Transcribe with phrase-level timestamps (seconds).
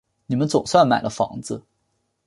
[0.25, 1.61] 你们总算买了房子